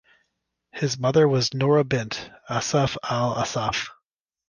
[0.71, 3.89] His mother was Noura bint Assaf Al Assaf.